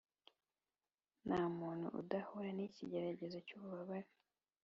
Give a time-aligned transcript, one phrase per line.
[1.27, 4.09] nta muntu udahura n’ikigeragezo cy’ububabare,